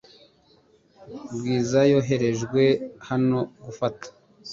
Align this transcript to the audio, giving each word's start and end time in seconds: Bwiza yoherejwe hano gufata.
Bwiza 1.35 1.79
yoherejwe 1.91 2.63
hano 3.07 3.39
gufata. 3.63 4.07